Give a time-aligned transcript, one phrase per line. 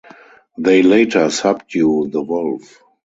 [0.57, 2.81] They later subdue The Wolf.